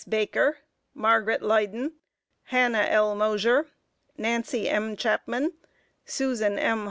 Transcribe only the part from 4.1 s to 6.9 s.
Nancy M. Chapman, Susan M.